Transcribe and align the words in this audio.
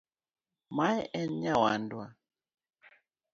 Mae 0.75 0.97
en 1.19 1.29
nyawadwa. 1.41 2.05